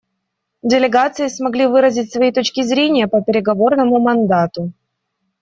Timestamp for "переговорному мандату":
3.21-4.71